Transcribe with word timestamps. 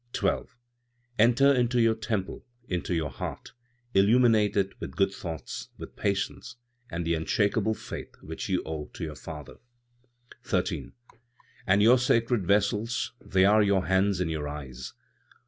12. 0.13 0.57
"Enter 1.19 1.53
into 1.53 1.79
your 1.79 1.93
temple, 1.93 2.43
into 2.67 2.95
your 2.95 3.11
heart; 3.11 3.51
illuminate 3.93 4.57
it 4.57 4.73
with 4.81 4.95
good 4.95 5.13
thoughts, 5.13 5.69
with 5.77 5.95
patience 5.95 6.55
and 6.89 7.05
the 7.05 7.13
unshakeable 7.13 7.75
faith 7.75 8.15
which 8.19 8.49
you 8.49 8.63
owe 8.65 8.85
to 8.93 9.03
your 9.03 9.13
Father. 9.15 9.57
13. 10.43 10.93
"And 11.67 11.83
your 11.83 11.99
sacred 11.99 12.47
vessels! 12.47 13.11
they 13.23 13.45
are 13.45 13.61
your 13.61 13.85
hands 13.85 14.19
and 14.19 14.31
your 14.31 14.47
eyes. 14.47 14.93